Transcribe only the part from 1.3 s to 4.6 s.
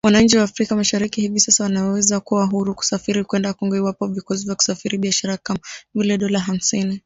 sasa wanaweza kuwa huru kusafiri kwenda Kongo iwapo vikwazo vya